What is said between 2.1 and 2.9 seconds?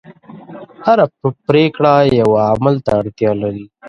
یوه عمل